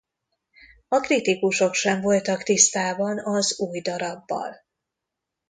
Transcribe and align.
A 0.87 0.99
kritikusok 0.99 1.73
sem 1.73 2.01
voltak 2.01 2.43
tisztában 2.43 3.19
az 3.25 3.59
új 3.59 3.81
darabbal. 3.81 4.55